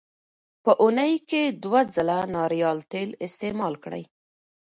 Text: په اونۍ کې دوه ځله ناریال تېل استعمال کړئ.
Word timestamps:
په 0.63 0.71
اونۍ 0.81 1.13
کې 1.29 1.41
دوه 1.63 1.81
ځله 1.95 2.19
ناریال 2.35 2.79
تېل 2.91 3.09
استعمال 3.25 3.73
کړئ. 3.83 4.03